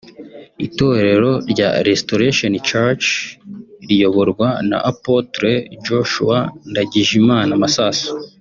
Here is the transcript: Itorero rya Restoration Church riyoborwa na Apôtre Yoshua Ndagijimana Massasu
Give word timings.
Itorero 0.67 1.31
rya 1.51 1.69
Restoration 1.87 2.53
Church 2.69 3.05
riyoborwa 3.87 4.47
na 4.69 4.77
Apôtre 4.91 5.51
Yoshua 5.85 6.37
Ndagijimana 6.69 7.51
Massasu 7.61 8.11